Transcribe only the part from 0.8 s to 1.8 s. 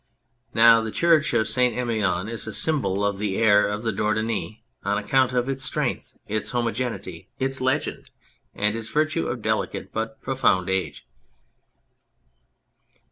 the church of St.